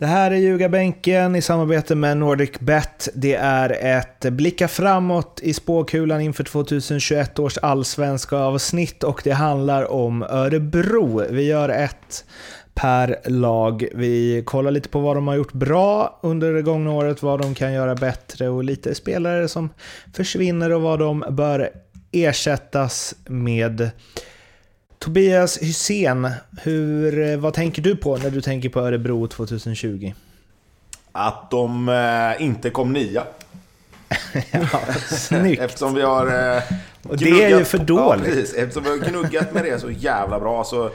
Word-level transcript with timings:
Det 0.00 0.06
här 0.06 0.30
är 0.30 0.36
Ljugarbänken 0.36 1.36
i 1.36 1.42
samarbete 1.42 1.94
med 1.94 2.16
NordicBet. 2.16 3.08
Det 3.14 3.34
är 3.34 3.98
ett 3.98 4.20
blicka 4.32 4.68
framåt 4.68 5.40
i 5.42 5.54
spåkulan 5.54 6.20
inför 6.20 6.44
2021 6.44 7.38
års 7.38 7.58
allsvenska 7.58 8.36
avsnitt 8.36 9.04
och 9.04 9.20
det 9.24 9.30
handlar 9.30 9.92
om 9.92 10.22
Örebro. 10.22 11.22
Vi 11.30 11.46
gör 11.46 11.68
ett 11.68 12.24
per 12.74 13.20
lag. 13.24 13.88
Vi 13.94 14.42
kollar 14.46 14.70
lite 14.70 14.88
på 14.88 15.00
vad 15.00 15.16
de 15.16 15.28
har 15.28 15.34
gjort 15.34 15.52
bra 15.52 16.20
under 16.22 16.52
det 16.52 16.62
gångna 16.62 16.92
året, 16.92 17.22
vad 17.22 17.40
de 17.40 17.54
kan 17.54 17.72
göra 17.72 17.94
bättre 17.94 18.48
och 18.48 18.64
lite 18.64 18.94
spelare 18.94 19.48
som 19.48 19.70
försvinner 20.14 20.72
och 20.72 20.82
vad 20.82 20.98
de 20.98 21.24
bör 21.30 21.70
ersättas 22.12 23.14
med. 23.26 23.90
Tobias 25.00 25.58
Hysén, 25.58 26.30
hur, 26.62 27.36
vad 27.36 27.54
tänker 27.54 27.82
du 27.82 27.96
på 27.96 28.16
när 28.16 28.30
du 28.30 28.40
tänker 28.40 28.68
på 28.68 28.80
Örebro 28.80 29.26
2020? 29.26 30.12
Att 31.12 31.50
de 31.50 31.88
eh, 31.88 32.42
inte 32.42 32.70
kom 32.70 32.92
nia. 32.92 33.24
ja, 34.52 34.80
snyggt. 35.10 35.62
Eftersom 35.62 35.94
vi 35.94 36.02
har... 36.02 36.26
Eh, 36.26 36.62
och 37.02 37.16
det 37.16 37.44
är 37.44 37.58
ju 37.58 37.64
för 37.64 37.78
dåligt. 37.78 38.26
Ja, 38.26 38.32
precis. 38.32 38.54
Eftersom 38.54 38.82
vi 38.82 38.90
har 38.90 38.96
gnuggat 38.96 39.54
med 39.54 39.64
det 39.64 39.80
så 39.80 39.90
jävla 39.90 40.40
bra 40.40 40.64
så... 40.64 40.86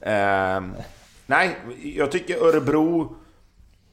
Eh, 0.00 0.60
nej, 1.26 1.56
jag 1.96 2.12
tycker 2.12 2.36
Örebro... 2.36 3.16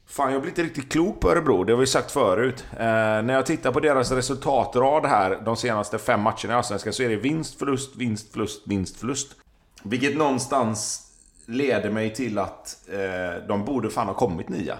Fan, 0.06 0.32
jag 0.32 0.40
blir 0.40 0.50
inte 0.50 0.62
riktigt 0.62 0.92
klok 0.92 1.20
på 1.20 1.30
Örebro, 1.30 1.64
det 1.64 1.72
har 1.72 1.80
vi 1.80 1.86
sagt 1.86 2.10
förut. 2.10 2.64
Eh, 2.72 2.86
när 2.86 3.34
jag 3.34 3.46
tittar 3.46 3.72
på 3.72 3.80
deras 3.80 4.12
resultatrad 4.12 5.06
här 5.06 5.38
de 5.44 5.56
senaste 5.56 5.98
fem 5.98 6.20
matcherna 6.20 6.52
i 6.52 6.52
Allsvenskan 6.52 6.92
så 6.92 7.02
är 7.02 7.08
det 7.08 7.16
vinst, 7.16 7.58
förlust, 7.58 7.96
vinst, 7.96 8.32
förlust, 8.32 8.62
vinst, 8.66 8.96
förlust. 8.96 9.36
Vilket 9.82 10.16
någonstans 10.16 11.08
leder 11.46 11.90
mig 11.90 12.14
till 12.14 12.38
att 12.38 12.88
eh, 12.88 13.46
de 13.48 13.64
borde 13.64 13.90
fan 13.90 14.06
ha 14.06 14.14
kommit 14.14 14.48
nia. 14.48 14.78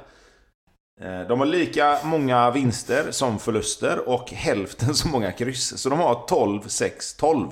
Eh, 1.01 1.21
de 1.21 1.39
har 1.39 1.47
lika 1.47 1.99
många 2.05 2.51
vinster 2.51 3.11
som 3.11 3.39
förluster 3.39 4.09
och 4.09 4.31
hälften 4.31 4.95
så 4.95 5.09
många 5.09 5.33
kryss. 5.33 5.79
Så 5.79 5.89
de 5.89 5.99
har 5.99 6.27
12, 6.29 6.61
6, 6.69 7.15
12. 7.15 7.49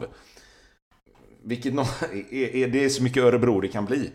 Vilket 1.44 1.74
no 1.74 1.80
är, 2.30 2.56
är, 2.56 2.68
det 2.68 2.84
är 2.84 2.88
så 2.88 3.02
mycket 3.02 3.22
Örebro 3.22 3.60
det 3.60 3.68
kan 3.68 3.84
bli. 3.84 4.10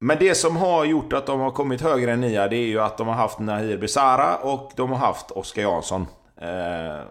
Men 0.00 0.18
det 0.18 0.34
som 0.34 0.56
har 0.56 0.84
gjort 0.84 1.12
att 1.12 1.26
de 1.26 1.40
har 1.40 1.50
kommit 1.50 1.80
högre 1.80 2.12
än 2.12 2.20
nia 2.20 2.48
det 2.48 2.56
är 2.56 2.66
ju 2.66 2.80
att 2.80 2.98
de 2.98 3.06
har 3.06 3.14
haft 3.14 3.38
Nahir 3.38 3.78
Besara 3.78 4.36
och 4.36 4.72
de 4.76 4.90
har 4.90 4.98
haft 4.98 5.30
Oskar 5.30 5.62
Jansson. 5.62 6.06
Eh, 6.36 7.02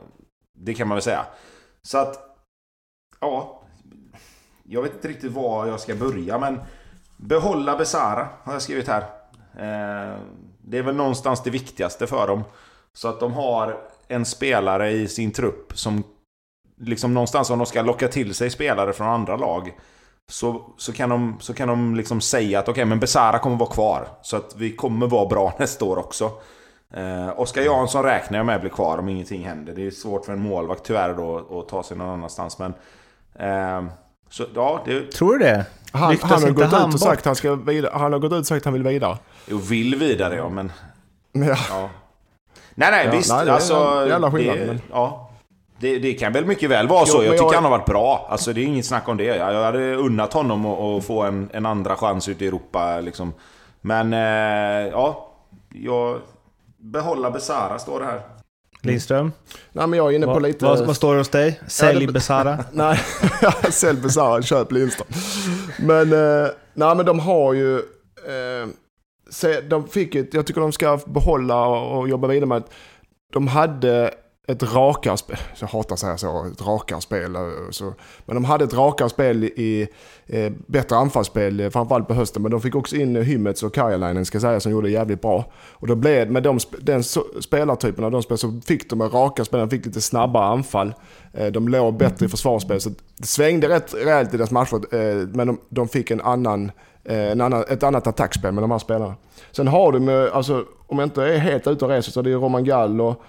det 0.53 0.73
kan 0.73 0.87
man 0.87 0.95
väl 0.95 1.01
säga. 1.01 1.25
Så 1.81 1.97
att... 1.97 2.23
Ja, 3.19 3.56
jag 4.69 4.81
vet 4.81 4.93
inte 4.93 5.07
riktigt 5.07 5.31
var 5.31 5.67
jag 5.67 5.79
ska 5.79 5.95
börja 5.95 6.37
men 6.37 6.59
Behålla 7.17 7.77
Besara 7.77 8.27
har 8.43 8.53
jag 8.53 8.61
skrivit 8.61 8.87
här. 8.87 9.01
Eh, 9.53 10.19
det 10.61 10.77
är 10.77 10.83
väl 10.83 10.95
någonstans 10.95 11.43
det 11.43 11.49
viktigaste 11.49 12.07
för 12.07 12.27
dem. 12.27 12.43
Så 12.93 13.07
att 13.07 13.19
de 13.19 13.33
har 13.33 13.77
en 14.07 14.25
spelare 14.25 14.91
i 14.91 15.07
sin 15.07 15.31
trupp 15.31 15.77
som 15.77 16.03
liksom 16.77 17.13
någonstans 17.13 17.49
om 17.49 17.59
de 17.59 17.65
ska 17.65 17.81
locka 17.81 18.07
till 18.07 18.33
sig 18.33 18.49
spelare 18.49 18.93
från 18.93 19.07
andra 19.07 19.37
lag 19.37 19.77
så, 20.29 20.73
så 20.77 20.93
kan 20.93 21.09
de, 21.09 21.37
så 21.39 21.53
kan 21.53 21.67
de 21.67 21.95
liksom 21.95 22.21
säga 22.21 22.59
att 22.59 22.65
okej, 22.65 22.71
okay, 22.71 22.85
men 22.85 22.99
Besara 22.99 23.39
kommer 23.39 23.57
vara 23.57 23.69
kvar. 23.69 24.07
Så 24.21 24.37
att 24.37 24.55
vi 24.57 24.75
kommer 24.75 25.07
vara 25.07 25.27
bra 25.27 25.53
nästa 25.59 25.85
år 25.85 25.97
också. 25.97 26.31
Eh, 26.93 27.39
Oskar 27.39 27.61
Jansson 27.61 28.03
räknar 28.03 28.37
jag 28.39 28.45
med 28.45 28.61
blir 28.61 28.71
kvar 28.71 28.97
om 28.97 29.09
ingenting 29.09 29.45
händer. 29.45 29.73
Det 29.73 29.87
är 29.87 29.91
svårt 29.91 30.25
för 30.25 30.33
en 30.33 30.41
målvakt 30.41 30.83
tyvärr 30.83 31.13
då 31.13 31.59
att 31.59 31.69
ta 31.69 31.83
sig 31.83 31.97
någon 31.97 32.09
annanstans. 32.09 32.59
Men 32.59 32.73
eh, 33.35 33.91
så, 34.29 34.45
ja, 34.55 34.81
det... 34.85 35.11
Tror 35.11 35.37
du 35.37 35.45
det? 35.45 35.65
Han, 35.91 36.17
han 36.21 36.43
har 36.43 36.49
gått 36.49 36.73
ut 36.73 36.93
och 36.93 36.99
sagt 36.99 37.25
han 37.25 37.35
ska 37.35 37.55
vidare, 37.55 37.91
Han 37.93 38.13
har 38.13 38.19
gått 38.19 38.31
ut 38.31 38.39
och 38.39 38.45
sagt 38.45 38.61
att 38.61 38.65
han 38.65 38.73
vill 38.73 38.83
vidare. 38.83 39.17
Jo, 39.45 39.57
vill 39.57 39.95
vidare 39.95 40.35
ja, 40.35 40.49
men... 40.49 40.71
Ja. 41.31 41.57
ja. 41.69 41.89
Nej, 42.75 42.91
nej, 42.91 43.05
ja, 43.05 43.11
visst. 43.11 43.33
Nej, 43.33 43.45
det 43.45 43.53
alltså, 43.53 44.05
jävla 44.09 44.31
skillnad. 44.31 44.57
Det, 44.57 44.65
men... 44.65 44.81
ja. 44.91 45.29
Det, 45.79 45.99
det, 45.99 46.13
kan 46.13 46.33
väl 46.33 46.45
mycket 46.45 46.69
väl 46.69 46.87
vara 46.87 47.05
så. 47.05 47.17
Jo, 47.17 47.23
jag 47.23 47.31
tycker 47.31 47.45
jag... 47.45 47.53
han 47.53 47.63
har 47.63 47.71
varit 47.71 47.85
bra. 47.85 48.27
Alltså 48.29 48.53
det 48.53 48.61
är 48.61 48.65
inget 48.65 48.85
snack 48.85 49.07
om 49.07 49.17
det. 49.17 49.23
Jag 49.23 49.63
hade 49.63 49.95
unnat 49.95 50.33
honom 50.33 50.65
att 50.65 51.05
få 51.05 51.21
en, 51.23 51.49
en 51.53 51.65
andra 51.65 51.95
chans 51.95 52.29
ute 52.29 52.45
i 52.45 52.47
Europa 52.47 52.99
liksom. 52.99 53.33
Men, 53.81 54.13
eh, 54.13 54.91
ja. 54.91 55.29
Jag... 55.69 56.19
Behålla 56.77 57.31
Besara 57.31 57.79
står 57.79 57.99
det 57.99 58.05
här. 58.05 58.21
Lindström? 58.81 59.31
Nej, 59.71 59.87
men 59.87 59.97
jag 59.97 60.11
är 60.11 60.15
inne 60.15 60.25
på 60.25 60.39
lite... 60.39 60.65
Vad, 60.65 60.85
vad 60.85 60.95
står 60.95 61.13
det 61.13 61.19
hos 61.19 61.29
dig? 61.29 61.59
Sälj 61.67 62.05
ja, 62.05 62.11
Besara? 62.11 62.65
nej, 62.71 62.99
sälj 63.69 64.01
Besara, 64.01 64.41
köp 64.41 64.71
Lindström. 64.71 65.07
Men, 65.79 66.13
eh, 66.13 66.47
nej, 66.73 66.95
men 66.95 67.05
de 67.05 67.19
har 67.19 67.53
ju... 67.53 67.75
Eh, 67.77 68.67
se, 69.29 69.61
de 69.61 69.87
fick 69.87 70.15
ett, 70.15 70.33
jag 70.33 70.45
tycker 70.45 70.61
de 70.61 70.71
ska 70.71 70.99
behålla 71.05 71.65
och 71.65 72.09
jobba 72.09 72.27
vidare 72.27 72.45
med 72.45 72.57
att 72.57 72.73
de 73.33 73.47
hade 73.47 74.13
ett 74.49 74.63
rakare 74.63 75.17
spel. 75.17 75.37
Jag 75.59 75.67
hatar 75.67 75.93
att 75.93 75.99
säga 75.99 76.17
så, 76.17 76.45
ett 76.45 76.61
rakare 76.61 77.01
spel. 77.01 77.35
Eh, 77.35 77.41
så. 77.71 77.93
Men 78.25 78.35
de 78.35 78.45
hade 78.45 78.63
ett 78.63 78.73
rakare 78.73 79.09
spel 79.09 79.43
i 79.43 79.87
eh, 80.25 80.51
bättre 80.67 80.95
anfallsspel, 80.95 81.59
eh, 81.59 81.69
framförallt 81.69 82.07
på 82.07 82.13
hösten. 82.13 82.41
Men 82.41 82.51
de 82.51 82.61
fick 82.61 82.75
också 82.75 82.95
in 82.95 83.15
eh, 83.15 83.23
Hymmets 83.23 83.63
och 83.63 83.73
Karjalainen 83.73 84.25
ska 84.25 84.39
säga 84.39 84.59
som 84.59 84.71
gjorde 84.71 84.87
det 84.87 84.91
jävligt 84.91 85.21
bra. 85.21 85.45
Och 85.71 85.87
då 85.87 85.95
blev 85.95 86.31
med 86.31 86.43
de, 86.43 86.59
den 86.79 87.03
spelartypen 87.41 88.03
av 88.03 88.11
de 88.11 88.23
spel 88.23 88.37
så 88.37 88.61
fick 88.65 88.89
de 88.89 89.01
raka 89.01 89.45
spel, 89.45 89.59
de 89.59 89.69
fick 89.69 89.85
lite 89.85 90.01
snabbare 90.01 90.45
anfall. 90.45 90.93
Eh, 91.33 91.47
de 91.47 91.67
låg 91.67 91.97
bättre 91.97 92.25
i 92.25 92.29
försvarsspel. 92.29 92.81
Så 92.81 92.89
det 93.17 93.27
svängde 93.27 93.69
rätt 93.69 93.93
rejält 93.93 94.33
i 94.33 94.37
deras 94.37 94.51
matcher. 94.51 94.95
Eh, 94.95 95.27
men 95.27 95.47
de, 95.47 95.59
de, 95.69 95.87
fick 95.87 96.11
en 96.11 96.21
annan, 96.21 96.71
eh, 97.03 97.31
en 97.31 97.41
annan, 97.41 97.63
ett 97.69 97.83
annat 97.83 98.07
attackspel 98.07 98.51
med 98.51 98.63
de 98.63 98.71
här 98.71 98.79
spelarna. 98.79 99.15
Sen 99.51 99.67
har 99.67 99.91
de, 99.91 100.29
alltså, 100.33 100.65
om 100.87 100.99
jag 100.99 101.05
inte 101.05 101.23
är 101.23 101.37
helt 101.37 101.67
ute 101.67 101.85
och 101.85 101.91
reser 101.91 102.11
så 102.11 102.19
är 102.19 102.23
det 102.23 102.33
Roman 102.33 102.63
Gall 102.63 103.01
och 103.01 103.23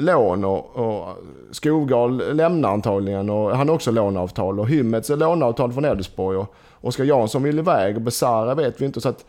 lån 0.00 0.44
och, 0.44 0.76
och 0.76 1.16
Skogard 1.50 2.10
lämnar 2.10 2.72
antagligen 2.72 3.30
och 3.30 3.56
han 3.56 3.68
har 3.68 3.74
också 3.74 3.90
låneavtal 3.90 4.60
och 4.60 4.68
Hymmets 4.68 5.10
är 5.10 5.16
låneavtal 5.16 5.72
från 5.72 5.84
Elfsborg 5.84 6.38
och 6.38 6.54
Oskar 6.80 7.04
Jansson 7.04 7.42
vill 7.42 7.58
iväg 7.58 7.96
och 7.96 8.02
Besara 8.02 8.54
vet 8.54 8.80
vi 8.80 8.86
inte 8.86 9.00
så 9.00 9.08
att 9.08 9.24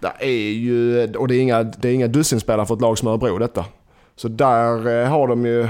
det 0.00 0.12
är 0.20 0.52
ju, 0.52 1.06
och 1.14 1.28
det 1.28 1.34
är 1.34 1.40
inga, 1.40 1.62
det 1.62 1.88
är 1.88 1.92
inga 1.92 2.06
dussinspelare 2.06 2.66
för 2.66 2.74
ett 2.74 2.80
lag 2.80 2.98
som 2.98 3.08
Örebro 3.08 3.38
detta. 3.38 3.64
Så 4.16 4.28
där 4.28 5.02
eh, 5.02 5.08
har 5.08 5.28
de 5.28 5.46
ju 5.46 5.68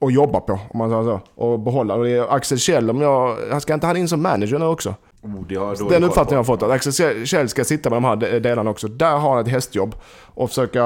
att 0.00 0.14
jobba 0.14 0.40
på 0.40 0.52
om 0.52 0.78
man 0.78 0.90
säger 0.90 1.02
så. 1.02 1.20
Och 1.34 1.60
behålla. 1.60 1.94
Och 1.94 2.04
det 2.04 2.10
är 2.10 2.34
Axel 2.34 2.58
Kjell, 2.58 2.90
om 2.90 3.00
jag, 3.00 3.62
ska 3.62 3.74
inte 3.74 3.86
han 3.86 3.96
in 3.96 4.08
som 4.08 4.22
manager 4.22 4.58
nu 4.58 4.64
också? 4.64 4.94
Oh, 5.22 5.88
Den 5.88 6.04
uppfattningen 6.04 6.30
jag 6.30 6.38
har 6.38 6.44
fått, 6.44 6.62
att 6.62 6.70
Axel 6.70 7.26
Kjell 7.26 7.48
ska 7.48 7.64
sitta 7.64 7.90
med 7.90 7.96
de 7.96 8.04
här 8.04 8.40
delarna 8.40 8.70
också. 8.70 8.88
Där 8.88 9.16
har 9.16 9.30
han 9.30 9.38
ett 9.38 9.48
hästjobb. 9.48 9.94
Och 10.34 10.48
försöka 10.48 10.82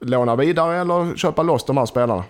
låna 0.00 0.36
vidare 0.36 0.80
eller 0.80 1.16
köpa 1.16 1.42
loss 1.42 1.64
de 1.64 1.76
här 1.76 1.86
spelarna. 1.86 2.24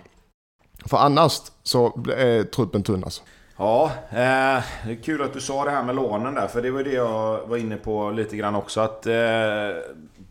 För 0.85 0.97
annars 0.97 1.41
så 1.63 1.85
är 2.17 2.43
truppen 2.43 2.83
tunn 2.83 3.03
alltså. 3.03 3.21
Ja, 3.57 3.91
eh, 4.09 4.63
det 4.85 4.91
är 4.91 5.03
kul 5.03 5.21
att 5.21 5.33
du 5.33 5.41
sa 5.41 5.65
det 5.65 5.71
här 5.71 5.83
med 5.83 5.95
lånen 5.95 6.33
där. 6.35 6.47
För 6.47 6.61
det 6.61 6.71
var 6.71 6.83
det 6.83 6.93
jag 6.93 7.47
var 7.47 7.57
inne 7.57 7.75
på 7.75 8.11
lite 8.11 8.37
grann 8.37 8.55
också. 8.55 8.81
Att, 8.81 9.05
eh, 9.07 9.13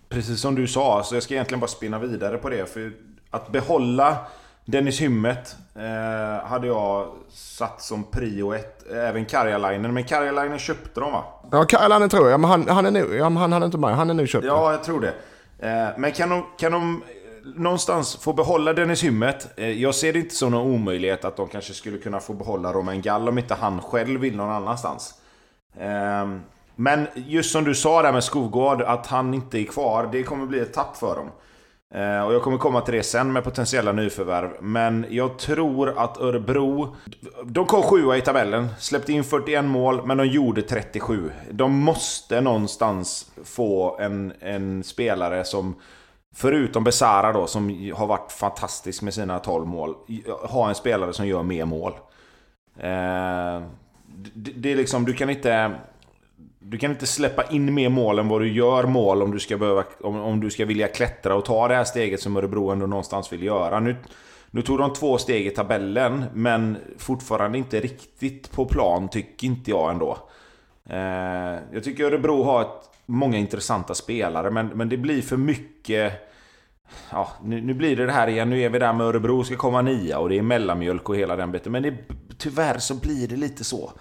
precis 0.08 0.40
som 0.40 0.54
du 0.54 0.66
sa, 0.66 1.02
så 1.02 1.16
jag 1.16 1.22
ska 1.22 1.34
egentligen 1.34 1.60
bara 1.60 1.66
spinna 1.66 1.98
vidare 1.98 2.38
på 2.38 2.48
det. 2.48 2.72
För 2.72 2.92
att 3.30 3.52
behålla 3.52 4.16
Dennis 4.64 5.00
Hymmet 5.00 5.56
eh, 5.74 6.48
hade 6.48 6.66
jag 6.66 7.08
satt 7.30 7.82
som 7.82 8.04
prio 8.04 8.54
ett. 8.54 8.92
Även 8.92 9.24
Karjalainen. 9.24 9.94
Men 9.94 10.04
Karjalainen 10.04 10.58
köpte 10.58 11.00
de 11.00 11.12
va? 11.12 11.24
Ja, 11.50 11.64
Karjalainen 11.64 12.08
tror 12.08 12.30
jag. 12.30 12.40
Men 12.40 12.50
han, 12.50 12.68
han 12.68 12.86
är 12.86 12.90
nu, 12.90 13.16
ja, 13.16 13.24
han 13.24 13.52
hade 13.52 13.66
inte 13.66 13.78
med. 13.78 13.96
Han 13.96 14.10
är 14.10 14.14
nu 14.14 14.26
köpt. 14.26 14.44
Ja, 14.44 14.72
jag 14.72 14.84
tror 14.84 15.00
det. 15.00 15.14
Eh, 15.58 15.88
men 15.96 16.12
kan 16.12 16.28
de, 16.28 16.46
kan 16.58 16.72
de 16.72 17.02
någonstans 17.54 18.16
få 18.16 18.32
behålla 18.32 18.72
Dennis 18.72 19.04
Hymmet. 19.04 19.48
Eh, 19.56 19.70
jag 19.70 19.94
ser 19.94 20.12
det 20.12 20.18
inte 20.18 20.34
som 20.34 20.50
någon 20.50 20.72
omöjlighet 20.72 21.24
att 21.24 21.36
de 21.36 21.48
kanske 21.48 21.74
skulle 21.74 21.98
kunna 21.98 22.20
få 22.20 22.32
behålla 22.32 22.72
Romain 22.72 23.02
Gall 23.02 23.28
om 23.28 23.38
inte 23.38 23.54
han 23.54 23.80
själv 23.80 24.20
vill 24.20 24.36
någon 24.36 24.50
annanstans. 24.50 25.14
Ehm, 25.78 26.40
men 26.76 27.06
just 27.14 27.52
som 27.52 27.64
du 27.64 27.74
sa 27.74 28.02
där 28.02 28.12
med 28.12 28.24
Skogård, 28.24 28.82
att 28.82 29.06
han 29.06 29.34
inte 29.34 29.58
är 29.58 29.64
kvar, 29.64 30.08
det 30.12 30.22
kommer 30.22 30.46
bli 30.46 30.60
ett 30.60 30.72
tapp 30.72 30.96
för 30.96 31.16
dem. 31.16 31.30
Eh, 31.94 32.26
och 32.26 32.34
jag 32.34 32.42
kommer 32.42 32.58
komma 32.58 32.80
till 32.80 32.94
det 32.94 33.02
sen 33.02 33.32
med 33.32 33.44
potentiella 33.44 33.92
nyförvärv. 33.92 34.50
Men 34.60 35.06
jag 35.10 35.38
tror 35.38 35.98
att 35.98 36.20
Örebro... 36.20 36.96
De 37.44 37.66
kom 37.66 37.82
sjua 37.82 38.16
i 38.16 38.20
tabellen, 38.20 38.68
släppte 38.78 39.12
in 39.12 39.24
41 39.24 39.64
mål, 39.64 40.06
men 40.06 40.16
de 40.16 40.26
gjorde 40.26 40.62
37. 40.62 41.30
De 41.50 41.72
måste 41.72 42.40
någonstans 42.40 43.30
få 43.44 43.98
en, 43.98 44.32
en 44.40 44.84
spelare 44.84 45.44
som 45.44 45.74
Förutom 46.38 46.84
Besara 46.84 47.32
då, 47.32 47.46
som 47.46 47.92
har 47.94 48.06
varit 48.06 48.32
fantastisk 48.32 49.02
med 49.02 49.14
sina 49.14 49.38
12 49.38 49.66
mål. 49.66 49.94
Ha 50.42 50.68
en 50.68 50.74
spelare 50.74 51.12
som 51.12 51.26
gör 51.26 51.42
mer 51.42 51.64
mål. 51.64 51.92
Eh, 52.76 53.62
det, 54.34 54.72
är 54.72 54.76
liksom, 54.76 55.04
du 55.04 55.12
kan 55.12 55.30
inte... 55.30 55.74
Du 56.58 56.78
kan 56.78 56.90
inte 56.90 57.06
släppa 57.06 57.44
in 57.44 57.74
mer 57.74 57.88
mål 57.88 58.18
än 58.18 58.28
vad 58.28 58.40
du 58.40 58.52
gör 58.52 58.84
mål 58.84 59.22
om 59.22 59.30
du 59.30 59.38
ska, 59.38 59.56
behöva, 59.56 59.84
om, 60.00 60.20
om 60.20 60.40
du 60.40 60.50
ska 60.50 60.64
vilja 60.64 60.88
klättra 60.88 61.34
och 61.34 61.44
ta 61.44 61.68
det 61.68 61.74
här 61.74 61.84
steget 61.84 62.20
som 62.20 62.36
Örebro 62.36 62.70
ändå 62.70 62.86
någonstans 62.86 63.32
vill 63.32 63.42
göra. 63.42 63.80
Nu, 63.80 63.96
nu 64.50 64.62
tog 64.62 64.78
de 64.78 64.92
två 64.92 65.18
steg 65.18 65.46
i 65.46 65.50
tabellen, 65.50 66.24
men 66.34 66.76
fortfarande 66.98 67.58
inte 67.58 67.80
riktigt 67.80 68.52
på 68.52 68.64
plan, 68.64 69.08
tycker 69.08 69.46
inte 69.46 69.70
jag 69.70 69.90
ändå. 69.90 70.18
Eh, 70.90 71.58
jag 71.72 71.84
tycker 71.84 72.04
Örebro 72.04 72.42
har 72.42 72.62
ett, 72.62 72.90
många 73.06 73.38
intressanta 73.38 73.94
spelare, 73.94 74.50
men, 74.50 74.66
men 74.66 74.88
det 74.88 74.96
blir 74.96 75.22
för 75.22 75.36
mycket... 75.36 76.12
Ja, 77.10 77.28
nu, 77.42 77.60
nu 77.60 77.74
blir 77.74 77.96
det 77.96 78.06
det 78.06 78.12
här 78.12 78.28
igen. 78.28 78.50
Nu 78.50 78.62
är 78.62 78.70
vi 78.70 78.78
där 78.78 78.92
med 78.92 79.06
Örebro 79.06 79.44
ska 79.44 79.56
komma 79.56 79.82
nia 79.82 80.18
och 80.18 80.28
det 80.28 80.38
är 80.38 80.42
mellanmjölk 80.42 81.08
och 81.08 81.16
hela 81.16 81.36
den 81.36 81.52
biten. 81.52 81.72
Men 81.72 81.82
det, 81.82 81.94
tyvärr 82.38 82.78
så 82.78 82.94
blir 82.94 83.28
det 83.28 83.36
lite 83.36 83.64
så. 83.64 83.92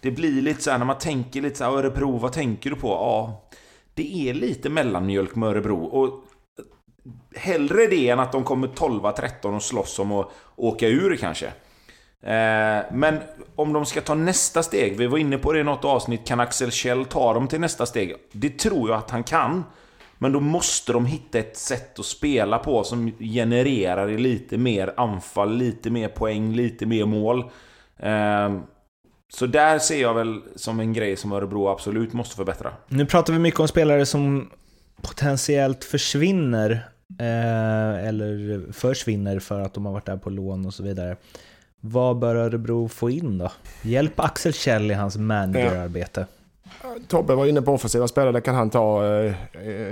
Det 0.00 0.10
blir 0.10 0.42
lite 0.42 0.62
så 0.62 0.70
här 0.70 0.78
när 0.78 0.86
man 0.86 0.98
tänker 0.98 1.42
lite 1.42 1.56
så 1.56 1.64
här, 1.64 1.72
Örebro, 1.72 2.18
vad 2.18 2.32
tänker 2.32 2.70
du 2.70 2.76
på? 2.76 2.88
Ja, 2.88 3.48
det 3.94 4.28
är 4.28 4.34
lite 4.34 4.68
mellanmjölk 4.68 5.34
med 5.34 5.48
Örebro. 5.48 5.84
Och 5.84 6.24
hellre 7.36 7.86
det 7.86 8.08
än 8.08 8.20
att 8.20 8.32
de 8.32 8.44
kommer 8.44 8.68
12-13 8.68 9.56
och 9.56 9.62
slåss 9.62 9.98
om 9.98 10.12
att 10.12 10.30
åka 10.56 10.88
ur 10.88 11.16
kanske. 11.16 11.52
Eh, 12.24 12.84
men 12.92 13.18
om 13.54 13.72
de 13.72 13.86
ska 13.86 14.00
ta 14.00 14.14
nästa 14.14 14.62
steg, 14.62 14.96
vi 14.96 15.06
var 15.06 15.18
inne 15.18 15.38
på 15.38 15.52
det 15.52 15.60
i 15.60 15.64
något 15.64 15.84
avsnitt, 15.84 16.26
kan 16.26 16.40
Axel 16.40 16.70
Kjell 16.70 17.04
ta 17.04 17.34
dem 17.34 17.48
till 17.48 17.60
nästa 17.60 17.86
steg? 17.86 18.14
Det 18.32 18.58
tror 18.58 18.90
jag 18.90 18.98
att 18.98 19.10
han 19.10 19.24
kan. 19.24 19.64
Men 20.18 20.32
då 20.32 20.40
måste 20.40 20.92
de 20.92 21.06
hitta 21.06 21.38
ett 21.38 21.56
sätt 21.56 21.98
att 21.98 22.06
spela 22.06 22.58
på 22.58 22.84
som 22.84 23.12
genererar 23.18 24.08
lite 24.08 24.58
mer 24.58 24.94
anfall, 24.96 25.56
lite 25.56 25.90
mer 25.90 26.08
poäng, 26.08 26.52
lite 26.52 26.86
mer 26.86 27.04
mål. 27.04 27.44
Eh, 27.96 28.58
så 29.32 29.46
där 29.46 29.78
ser 29.78 30.00
jag 30.00 30.14
väl 30.14 30.40
som 30.56 30.80
en 30.80 30.92
grej 30.92 31.16
som 31.16 31.32
Örebro 31.32 31.68
absolut 31.68 32.12
måste 32.12 32.36
förbättra. 32.36 32.72
Nu 32.88 33.06
pratar 33.06 33.32
vi 33.32 33.38
mycket 33.38 33.60
om 33.60 33.68
spelare 33.68 34.06
som 34.06 34.50
potentiellt 35.02 35.84
försvinner, 35.84 36.70
eh, 37.20 38.08
eller 38.08 38.72
försvinner 38.72 39.38
för 39.38 39.60
att 39.60 39.74
de 39.74 39.86
har 39.86 39.92
varit 39.92 40.06
där 40.06 40.16
på 40.16 40.30
lån 40.30 40.66
och 40.66 40.74
så 40.74 40.82
vidare. 40.82 41.16
Vad 41.86 42.18
bör 42.18 42.34
Örebro 42.34 42.88
få 42.88 43.10
in 43.10 43.38
då? 43.38 43.52
Hjälp 43.82 44.20
Axel 44.20 44.52
Kjell 44.52 44.90
i 44.90 44.94
hans 44.94 45.16
managerarbete. 45.16 46.26
Tobbe 47.08 47.34
var 47.34 47.46
inne 47.46 47.62
på 47.62 47.72
offensiva 47.72 48.08
spelare, 48.08 48.32
det 48.32 48.40
kan 48.40 48.54
han 48.54 48.70
ta 48.70 49.06
eh, 49.06 49.34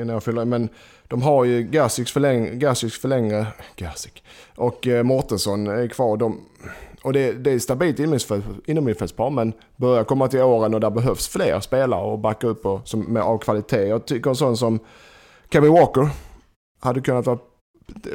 innan 0.00 0.08
jag 0.08 0.22
fyller 0.22 0.44
Men 0.44 0.68
de 1.08 1.22
har 1.22 1.44
ju 1.44 1.70
Gersiks 1.72 2.12
förläng, 2.12 2.60
förlängre, 3.00 3.46
Gerzik 3.76 4.24
och 4.56 4.86
eh, 4.86 5.02
Mårtensson 5.02 5.66
är 5.66 5.88
kvar. 5.88 6.16
De, 6.16 6.40
och 7.02 7.12
det, 7.12 7.32
det 7.32 7.52
är 7.52 7.58
stabilt 7.58 7.98
inomhusfältspar 8.66 9.30
men 9.30 9.52
börjar 9.76 10.04
komma 10.04 10.28
till 10.28 10.40
åren 10.40 10.74
och 10.74 10.80
där 10.80 10.90
behövs 10.90 11.28
fler 11.28 11.60
spelare 11.60 12.04
och 12.04 12.18
backa 12.18 12.46
upp 12.46 12.66
och, 12.66 12.88
som, 12.88 13.00
med, 13.00 13.22
av 13.22 13.38
kvalitet. 13.38 13.88
Jag 13.88 14.06
tycker 14.06 14.30
en 14.30 14.36
sån 14.36 14.56
som 14.56 14.78
Kevin 15.50 15.72
Walker 15.72 16.08
hade 16.80 17.00
kunnat 17.00 17.26
vara, 17.26 17.38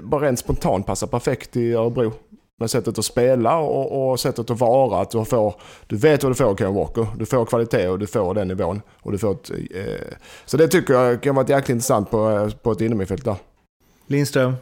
bara 0.04 0.26
rent 0.26 0.40
spontant 0.40 0.86
passa 0.86 1.08
perfekt 1.08 1.56
i 1.56 1.74
Örebro. 1.74 2.14
Med 2.60 2.70
sättet 2.70 3.00
att 3.00 3.06
spela 3.06 3.58
och, 3.58 4.12
och 4.12 4.20
sättet 4.20 4.50
att 4.50 4.60
vara. 4.60 5.02
Att 5.02 5.12
du, 5.12 5.26
får, 5.26 5.56
du 5.88 5.98
vet 5.98 6.24
vad 6.24 6.32
du 6.32 6.36
får 6.36 6.56
Kevin 6.56 6.76
Walker. 6.76 7.08
Du 7.18 7.26
får 7.26 7.46
kvalitet 7.46 7.88
och 7.88 8.00
du 8.00 8.08
får 8.08 8.34
den 8.34 8.48
nivån. 8.48 8.82
Och 9.02 9.12
du 9.12 9.18
får 9.18 9.32
ett, 9.32 9.50
eh, 9.50 10.18
så 10.46 10.58
det 10.58 10.68
tycker 10.68 10.94
jag 10.94 11.22
kan 11.22 11.36
vara 11.36 11.48
jäkligt 11.48 11.70
intressant 11.70 12.12
på, 12.12 12.52
på 12.62 12.72
ett 12.72 12.82
inomhusfält 12.82 13.26
där. 13.26 13.36
Lindström, 14.08 14.56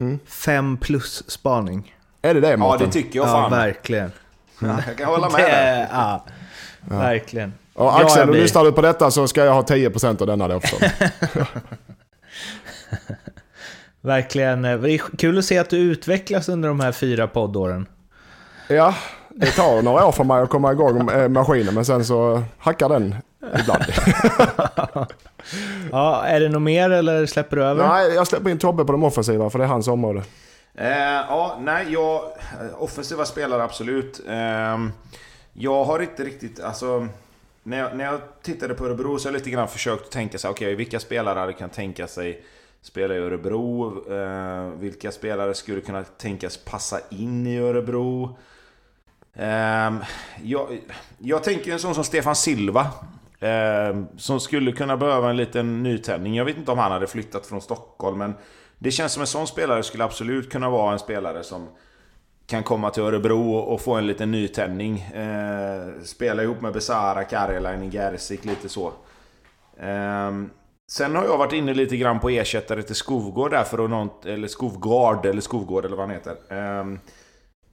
mm. 0.00 0.18
fem 0.26 0.76
plus 0.76 1.30
spaning. 1.30 1.94
Är 2.22 2.34
det 2.34 2.40
det 2.40 2.56
Martin? 2.56 2.80
Ja, 2.80 2.86
det 2.86 2.92
tycker 2.92 3.18
jag 3.18 3.28
fan. 3.28 3.42
Ja, 3.42 3.58
verkligen. 3.58 4.12
Jag 4.86 4.96
kan 4.96 5.06
hålla 5.06 5.30
med 5.30 5.40
det, 5.40 5.88
ja, 5.92 6.24
ja, 6.90 6.98
verkligen. 6.98 7.52
Och 7.74 8.00
Axel, 8.00 8.26
du 8.26 8.32
lyssnar 8.32 8.64
du 8.64 8.72
på 8.72 8.82
detta 8.82 9.10
så 9.10 9.28
ska 9.28 9.44
jag 9.44 9.54
ha 9.54 9.62
10% 9.62 10.20
av 10.20 10.26
denna 10.26 10.48
då 10.48 10.54
också. 10.54 10.76
verkligen. 14.02 14.62
Det 14.62 14.68
är 14.68 14.98
kul 14.98 15.38
att 15.38 15.44
se 15.44 15.58
att 15.58 15.70
du 15.70 15.76
utvecklas 15.76 16.48
under 16.48 16.68
de 16.68 16.80
här 16.80 16.92
fyra 16.92 17.26
poddåren. 17.26 17.86
Ja, 18.68 18.94
det 19.28 19.50
tar 19.50 19.82
några 19.82 20.06
år 20.06 20.12
för 20.12 20.24
mig 20.24 20.42
att 20.42 20.48
komma 20.48 20.72
igång 20.72 21.04
med 21.04 21.30
maskinen, 21.30 21.74
men 21.74 21.84
sen 21.84 22.04
så 22.04 22.42
hackar 22.58 22.88
den 22.88 23.14
ibland. 23.60 23.82
ja, 25.92 26.24
är 26.24 26.40
det 26.40 26.48
något 26.48 26.62
mer 26.62 26.90
eller 26.90 27.26
släpper 27.26 27.56
du 27.56 27.64
över? 27.64 27.88
Nej, 27.88 28.14
jag 28.14 28.26
släpper 28.26 28.50
in 28.50 28.58
Tobbe 28.58 28.84
på 28.84 28.92
de 28.92 29.04
offensiva, 29.04 29.50
för 29.50 29.58
det 29.58 29.64
är 29.64 29.68
hans 29.68 29.88
område. 29.88 30.22
Eh, 30.74 30.88
ja, 31.28 31.58
nej, 31.60 31.86
jag... 31.92 32.22
Offensiva 32.78 33.24
spelare, 33.24 33.62
absolut. 33.62 34.20
Eh, 34.28 34.78
jag 35.52 35.84
har 35.84 36.00
inte 36.00 36.24
riktigt... 36.24 36.60
Alltså, 36.60 37.08
när 37.62 37.78
jag, 37.78 37.96
när 37.96 38.04
jag 38.04 38.20
tittade 38.42 38.74
på 38.74 38.86
Örebro 38.86 39.18
så 39.18 39.28
har 39.28 39.32
jag 39.32 39.38
lite 39.38 39.50
grann 39.50 39.68
försökt 39.68 40.12
tänka 40.12 40.38
sig, 40.38 40.50
okej, 40.50 40.66
okay, 40.66 40.74
vilka 40.74 41.00
spelare 41.00 41.38
hade 41.38 41.52
kan 41.52 41.68
tänka 41.68 42.06
sig 42.06 42.42
Spelar 42.82 43.14
i 43.14 43.18
Örebro? 43.18 43.94
Eh, 44.12 44.78
vilka 44.78 45.12
spelare 45.12 45.54
skulle 45.54 45.80
kunna 45.80 46.04
tänkas 46.04 46.56
passa 46.56 47.00
in 47.10 47.46
i 47.46 47.58
Örebro? 47.58 48.38
Eh, 49.34 49.92
jag, 50.42 50.78
jag 51.18 51.44
tänker 51.44 51.72
en 51.72 51.78
sån 51.78 51.94
som 51.94 52.04
Stefan 52.04 52.36
Silva. 52.36 52.86
Eh, 53.40 54.02
som 54.16 54.40
skulle 54.40 54.72
kunna 54.72 54.96
behöva 54.96 55.30
en 55.30 55.36
liten 55.36 55.82
nytändning. 55.82 56.34
Jag 56.34 56.44
vet 56.44 56.56
inte 56.56 56.70
om 56.70 56.78
han 56.78 56.92
hade 56.92 57.06
flyttat 57.06 57.46
från 57.46 57.60
Stockholm, 57.60 58.18
men 58.18 58.34
det 58.78 58.90
känns 58.90 59.12
som 59.12 59.20
en 59.20 59.26
sån 59.26 59.46
spelare 59.46 59.82
skulle 59.82 60.04
absolut 60.04 60.50
kunna 60.50 60.70
vara 60.70 60.92
en 60.92 60.98
spelare 60.98 61.42
som 61.42 61.68
kan 62.46 62.62
komma 62.62 62.90
till 62.90 63.02
Örebro 63.02 63.54
och 63.54 63.80
få 63.80 63.94
en 63.94 64.06
liten 64.06 64.30
nytändning. 64.30 65.00
Eh, 65.00 66.02
spela 66.04 66.42
ihop 66.42 66.60
med 66.60 66.72
Besara, 66.72 67.24
Karjalainen, 67.24 67.90
Gerzik, 67.90 68.44
lite 68.44 68.68
så. 68.68 68.92
Eh, 69.76 70.30
sen 70.92 71.16
har 71.16 71.24
jag 71.24 71.38
varit 71.38 71.52
inne 71.52 71.74
lite 71.74 71.96
grann 71.96 72.20
på 72.20 72.30
ersättare 72.30 72.82
till 72.82 72.94
Skovgård 72.94 73.50
där 73.50 73.64
för 73.64 73.84
att 73.84 73.90
något, 73.90 74.26
eller 74.26 74.48
Skovgård 74.48 75.26
eller 75.26 75.40
Skovgård 75.40 75.84
eller 75.84 75.96
vad 75.96 76.06
han 76.06 76.16
heter. 76.16 76.36
Ehm, 76.48 76.98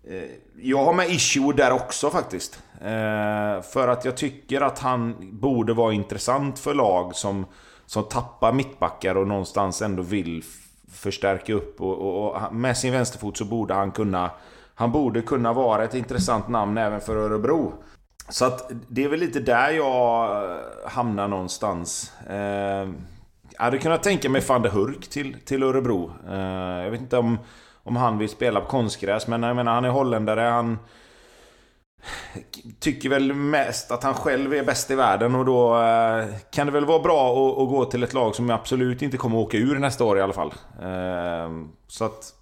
eh, 0.07 0.23
jag 0.55 0.85
har 0.85 0.93
med 0.93 1.09
issue 1.09 1.53
där 1.53 1.71
också 1.71 2.09
faktiskt. 2.09 2.63
Eh, 2.81 3.61
för 3.61 3.87
att 3.87 4.05
jag 4.05 4.17
tycker 4.17 4.61
att 4.61 4.79
han 4.79 5.15
borde 5.31 5.73
vara 5.73 5.93
intressant 5.93 6.59
för 6.59 6.73
lag 6.73 7.15
som, 7.15 7.45
som 7.85 8.03
tappar 8.03 8.53
mittbackar 8.53 9.15
och 9.15 9.27
någonstans 9.27 9.81
ändå 9.81 10.01
vill 10.03 10.43
förstärka 10.91 11.53
upp 11.53 11.81
och, 11.81 11.97
och, 11.97 12.35
och, 12.35 12.55
med 12.55 12.77
sin 12.77 12.93
vänsterfot 12.93 13.37
så 13.37 13.45
borde 13.45 13.73
han 13.73 13.91
kunna 13.91 14.31
Han 14.75 14.91
borde 14.91 15.21
kunna 15.21 15.53
vara 15.53 15.83
ett 15.83 15.95
intressant 15.95 16.47
namn 16.47 16.77
även 16.77 17.01
för 17.01 17.15
Örebro. 17.15 17.73
Så 18.29 18.45
att 18.45 18.71
det 18.87 19.03
är 19.03 19.09
väl 19.09 19.19
lite 19.19 19.39
där 19.39 19.69
jag 19.69 20.43
eh, 20.43 20.59
hamnar 20.85 21.27
någonstans. 21.27 22.13
Eh, 22.29 22.89
jag 23.51 23.63
hade 23.63 23.77
kunnat 23.77 24.03
tänka 24.03 24.29
mig 24.29 24.41
van 24.47 24.61
der 24.61 24.69
Hurk 24.69 25.07
till, 25.07 25.37
till 25.45 25.63
Örebro. 25.63 26.11
Eh, 26.29 26.83
jag 26.83 26.91
vet 26.91 27.01
inte 27.01 27.17
om, 27.17 27.39
om 27.83 27.95
han 27.95 28.17
vill 28.17 28.29
spela 28.29 28.61
på 28.61 28.67
konstgräs, 28.67 29.27
men 29.27 29.43
jag 29.43 29.55
menar 29.55 29.73
han 29.73 29.85
är 29.85 29.89
holländare. 29.89 30.41
Han 30.41 30.77
tycker 32.79 33.09
väl 33.09 33.33
mest 33.33 33.91
att 33.91 34.03
han 34.03 34.13
själv 34.13 34.53
är 34.53 34.63
bäst 34.63 34.91
i 34.91 34.95
världen 34.95 35.35
och 35.35 35.45
då 35.45 35.81
eh, 35.81 36.25
kan 36.51 36.67
det 36.67 36.73
väl 36.73 36.85
vara 36.85 36.99
bra 36.99 37.31
att, 37.31 37.59
att, 37.59 37.69
gå 37.69 37.85
till 37.85 38.03
ett 38.03 38.13
lag 38.13 38.35
som 38.35 38.49
absolut 38.49 39.01
inte 39.01 39.17
kommer 39.17 39.37
åka 39.37 39.57
ur 39.57 39.79
nästa 39.79 40.03
år 40.03 40.17
i 40.17 40.21
alla 40.21 40.33
fall. 40.33 40.53
Eh, 40.81 41.49
så 41.87 42.05
att 42.05 42.38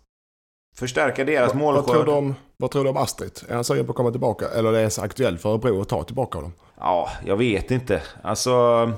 förstärka 0.80 1.24
deras 1.24 1.54
målskörd. 1.54 1.86
Vad 1.86 1.96
tror, 1.96 2.06
du 2.06 2.12
om, 2.12 2.36
vad 2.58 2.72
tror 2.72 2.84
du 2.84 2.90
om 2.90 2.98
Astrid? 2.98 3.40
Är 3.50 3.56
han 3.56 3.64
sugen 3.64 3.86
på 3.86 3.92
att 3.92 3.98
komma 3.98 4.12
tillbaka? 4.12 4.48
Eller 4.48 4.70
är 4.70 4.74
det 4.74 4.80
ens 4.80 5.00
aktuellt 5.00 5.42
för 5.42 5.50
Örebro 5.50 5.82
att 5.82 5.90
ta 5.90 6.04
tillbaka 6.04 6.38
honom? 6.38 6.54
Ja, 6.80 7.10
jag 7.26 7.38
vet 7.38 7.72
inte. 7.72 8.02
Alltså... 8.22 8.92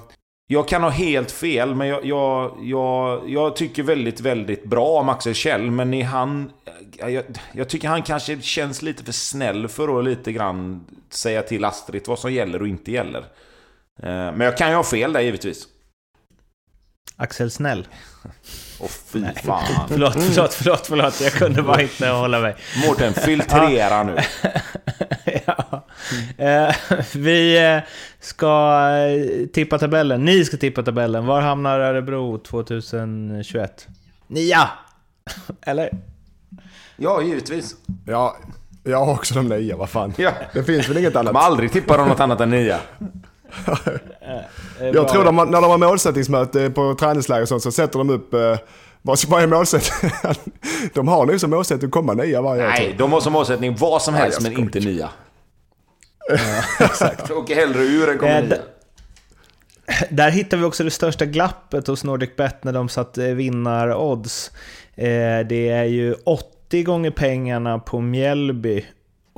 Jag 0.51 0.67
kan 0.67 0.83
ha 0.83 0.89
helt 0.89 1.31
fel, 1.31 1.75
men 1.75 1.87
jag, 1.87 2.05
jag, 2.05 2.57
jag, 2.61 3.29
jag 3.29 3.55
tycker 3.55 3.83
väldigt, 3.83 4.19
väldigt 4.19 4.65
bra 4.65 4.87
om 4.87 5.09
Axel 5.09 5.33
Kjell. 5.33 5.71
Men 5.71 5.93
är 5.93 6.03
han... 6.03 6.51
Jag, 6.97 7.23
jag, 7.51 7.69
tycker 7.69 7.87
han 7.87 8.03
kanske 8.03 8.41
känns 8.41 8.81
lite 8.81 9.03
för 9.03 9.11
snäll 9.11 9.67
för 9.67 9.99
att 9.99 10.05
lite 10.05 10.31
grann 10.31 10.85
säga 11.09 11.41
till 11.41 11.65
Astrid 11.65 12.03
vad 12.07 12.19
som 12.19 12.33
gäller 12.33 12.61
och 12.61 12.67
inte 12.67 12.91
gäller. 12.91 13.19
Eh, 14.03 14.05
men 14.09 14.41
jag 14.41 14.57
kan 14.57 14.69
ju 14.69 14.75
ha 14.75 14.83
fel 14.83 15.13
där 15.13 15.21
givetvis. 15.21 15.67
Axel 17.15 17.51
Snäll. 17.51 17.87
Oh, 18.79 18.87
fy 18.87 19.19
Nej. 19.19 19.35
fan. 19.45 19.63
förlåt, 19.87 20.13
förlåt, 20.13 20.53
förlåt, 20.53 20.87
förlåt. 20.87 21.21
Jag 21.21 21.33
kunde 21.33 21.61
bara 21.61 21.81
inte 21.81 22.07
hålla 22.07 22.39
mig. 22.39 22.55
Mårten, 22.87 23.13
filtrera 23.13 24.03
nu. 24.03 24.17
ja. 25.45 25.85
Eh, 26.37 26.75
vi 27.15 27.71
eh, 27.73 27.79
ska 28.19 28.81
eh, 28.91 29.47
tippa 29.47 29.79
tabellen. 29.79 30.25
Ni 30.25 30.45
ska 30.45 30.57
tippa 30.57 30.83
tabellen. 30.83 31.25
Var 31.25 31.41
hamnar 31.41 31.79
Örebro 31.79 32.37
2021? 32.37 33.87
Nia! 34.27 34.69
Eller? 35.61 35.89
Ja, 36.97 37.21
givetvis. 37.21 37.75
Ja, 38.05 38.37
jag 38.83 39.05
har 39.05 39.13
också 39.13 39.33
de 39.33 39.47
nia, 39.47 39.77
vad 39.77 39.89
fan. 39.89 40.13
Ja. 40.17 40.31
Det 40.53 40.63
finns 40.63 40.89
väl 40.89 40.97
inget 40.97 41.15
annat. 41.15 41.33
De 41.33 41.39
aldrig 41.39 41.71
tippar 41.71 41.97
de 41.97 42.07
något 42.07 42.19
annat 42.19 42.41
än 42.41 42.49
nia. 42.49 42.79
Jag 44.93 45.07
tror 45.07 45.23
de, 45.23 45.35
när 45.35 45.61
de 45.61 45.63
har 45.63 45.77
målsättningsmöte 45.77 46.69
på 46.69 46.95
träningsläger 46.99 47.41
och 47.41 47.47
sånt 47.47 47.63
så 47.63 47.71
sätter 47.71 47.97
de 47.97 48.09
upp 48.09 48.33
vad 49.01 49.43
är 49.43 49.47
målsättningen? 49.47 50.15
De 50.93 51.07
har 51.07 51.25
nu 51.25 51.39
som 51.39 51.49
målsättning 51.49 51.87
att 51.87 51.91
komma 51.91 52.13
nia 52.13 52.41
varje 52.41 52.63
år. 52.63 52.67
Nej, 52.67 52.95
de 52.97 53.11
har 53.11 53.21
som 53.21 53.33
målsättning 53.33 53.75
vad 53.75 54.01
som 54.01 54.13
helst 54.13 54.41
men 54.41 54.59
inte 54.59 54.79
nia. 54.79 55.09
Ja, 56.29 56.35
exakt. 56.85 57.31
Åker 57.31 57.55
hellre 57.55 57.83
ur 57.83 58.09
än 58.09 58.17
kommer 58.17 58.41
nia. 58.41 58.57
Där 60.09 60.29
hittar 60.29 60.57
vi 60.57 60.63
också 60.63 60.83
det 60.83 60.91
största 60.91 61.25
glappet 61.25 61.87
hos 61.87 62.03
NordicBet 62.03 62.63
när 62.63 62.73
de 62.73 62.89
satte 62.89 63.33
vinnarodds. 63.33 64.51
Det 65.45 65.69
är 65.69 65.83
ju 65.83 66.15
80 66.25 66.83
gånger 66.83 67.11
pengarna 67.11 67.79
på 67.79 68.01
Mjällby 68.01 68.85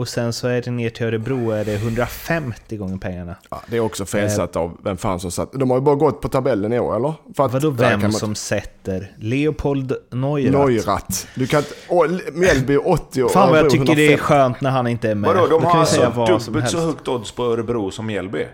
och 0.02 0.08
sen 0.08 0.34
så 0.34 0.48
är 0.48 0.62
det 0.62 0.72
ner 0.72 0.90
till 0.90 1.06
Örebro 1.06 1.52
är 1.52 1.66
det 1.66 1.74
150 1.74 2.78
gånger 2.78 2.98
pengarna. 2.98 3.36
Ja, 3.50 3.62
det 3.68 3.78
är 3.78 3.80
också 3.80 4.06
felsatt 4.06 4.56
av 4.56 4.78
vem 4.84 4.98
fan 4.98 5.20
som 5.20 5.32
satt. 5.32 5.52
De 5.54 5.70
har 5.70 5.78
ju 5.78 5.82
bara 5.82 5.96
gått 5.96 6.22
på 6.22 6.30
tabellen 6.30 6.74
i 6.74 6.80
år, 6.80 6.96
eller? 6.96 7.14
För 7.36 7.46
att 7.46 7.54
Vadå 7.54 7.70
vem 7.70 8.02
man- 8.02 8.12
som 8.14 8.36
sätter? 8.36 9.12
Leopold 9.20 9.94
Neurath. 10.12 10.52
Neurath. 10.68 11.26
Du 11.36 11.48
kan 11.48 11.60
inte... 11.60 11.74
åh, 11.90 12.08
Mjällby 12.34 12.78
80 12.78 13.24
och 13.24 13.32
Fan 13.32 13.50
vad 13.50 13.60
jag 13.60 13.70
tycker 13.70 13.86
det 13.86 13.92
är 13.92 13.96
150. 13.96 14.24
skönt 14.24 14.62
när 14.62 14.70
han 14.70 14.88
inte 14.88 15.10
är 15.10 15.16
med. 15.16 15.28
Vadå, 15.34 15.48
Då 15.48 15.60
de 15.60 15.66
har 15.66 15.80
alltså 15.80 16.30
dubbelt 16.46 16.70
så 16.70 16.78
högt 16.80 17.08
odds 17.08 17.32
på 17.32 17.44
Örebro 17.44 17.92
som 17.92 18.06
Mjällby. 18.06 18.46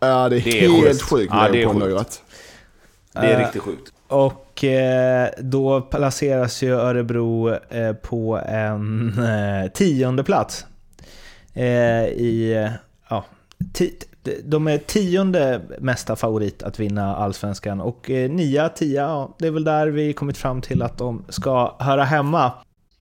Ja, 0.00 0.28
det 0.28 0.36
är, 0.36 0.40
Det 0.44 0.64
är 0.64 0.68
helt 0.68 0.84
sjukt. 0.84 1.02
sjukt 1.02 1.32
Ja, 1.34 1.42
med 1.42 1.52
det 1.52 1.58
är 1.58 1.60
Leopold 1.60 1.82
sjukt. 1.82 1.90
Neurath. 1.92 2.16
Det 3.12 3.18
är 3.18 3.34
Eh, 3.34 3.38
riktigt 3.44 3.62
sjukt. 3.62 3.92
Och 4.08 4.49
Eh, 4.64 5.28
då 5.38 5.80
placeras 5.80 6.62
ju 6.62 6.72
Örebro 6.72 7.54
eh, 7.54 7.92
på 7.92 8.40
en 8.46 9.18
eh, 9.18 9.70
tionde 9.70 10.24
plats. 10.24 10.66
I, 12.16 12.68
ja, 13.08 13.24
de 14.44 14.66
är 14.66 14.78
tionde 14.78 15.60
mesta 15.78 16.16
favorit 16.16 16.62
att 16.62 16.80
vinna 16.80 17.16
allsvenskan 17.16 17.80
och 17.80 18.08
nia, 18.08 18.68
tia, 18.68 19.02
ja, 19.02 19.36
det 19.38 19.46
är 19.46 19.50
väl 19.50 19.64
där 19.64 19.86
vi 19.86 20.12
kommit 20.12 20.38
fram 20.38 20.60
till 20.60 20.82
att 20.82 20.98
de 20.98 21.24
ska 21.28 21.76
höra 21.78 22.04
hemma. 22.04 22.52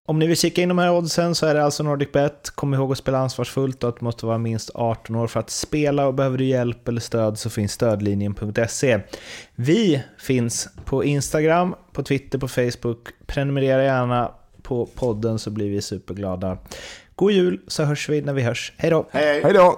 Om 0.09 0.19
ni 0.19 0.27
vill 0.27 0.37
kika 0.37 0.61
in 0.61 0.69
de 0.69 0.77
här 0.77 0.91
oddsen 0.91 1.35
så 1.35 1.45
är 1.45 1.53
det 1.53 1.63
alltså 1.63 1.83
NordicBet. 1.83 2.49
Kom 2.55 2.73
ihåg 2.73 2.91
att 2.91 2.97
spela 2.97 3.17
ansvarsfullt 3.17 3.83
och 3.83 3.89
att 3.89 3.99
du 3.99 4.05
måste 4.05 4.25
vara 4.25 4.37
minst 4.37 4.71
18 4.73 5.15
år 5.15 5.27
för 5.27 5.39
att 5.39 5.49
spela 5.49 6.07
och 6.07 6.13
behöver 6.13 6.37
du 6.37 6.45
hjälp 6.45 6.87
eller 6.87 7.01
stöd 7.01 7.39
så 7.39 7.49
finns 7.49 7.71
stödlinjen.se. 7.71 8.99
Vi 9.55 10.03
finns 10.19 10.69
på 10.85 11.03
Instagram, 11.03 11.75
på 11.91 12.03
Twitter, 12.03 12.39
på 12.39 12.47
Facebook. 12.47 13.07
Prenumerera 13.25 13.83
gärna 13.83 14.31
på 14.61 14.85
podden 14.85 15.39
så 15.39 15.49
blir 15.49 15.69
vi 15.69 15.81
superglada. 15.81 16.57
God 17.15 17.31
jul 17.31 17.59
så 17.67 17.83
hörs 17.83 18.09
vi 18.09 18.21
när 18.21 18.33
vi 18.33 18.41
hörs. 18.41 18.73
Hej 18.77 18.89
då! 18.89 19.07
Hej, 19.11 19.25
hej. 19.25 19.41
Hej 19.43 19.53
då! 19.53 19.77